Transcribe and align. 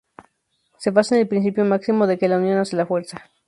Se 0.79 0.89
basa 0.89 1.13
en 1.13 1.21
el 1.21 1.27
principio 1.27 1.63
máximo 1.63 2.07
de 2.07 2.17
que 2.17 2.27
"la 2.27 2.37
unión 2.39 2.57
hace 2.57 2.75
la 2.75 2.87
fuerza". 2.87 3.29